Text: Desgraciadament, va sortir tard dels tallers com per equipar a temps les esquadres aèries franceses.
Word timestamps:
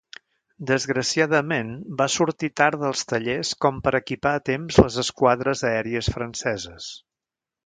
Desgraciadament, 0.69 1.69
va 1.99 2.07
sortir 2.13 2.49
tard 2.61 2.81
dels 2.85 3.05
tallers 3.11 3.53
com 3.67 3.79
per 3.89 3.95
equipar 4.01 4.33
a 4.39 4.43
temps 4.53 4.81
les 4.85 4.99
esquadres 5.05 5.63
aèries 5.75 6.11
franceses. 6.19 6.91